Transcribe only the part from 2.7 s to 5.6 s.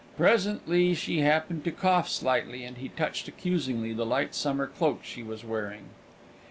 he touched accusingly the light summer cloak she was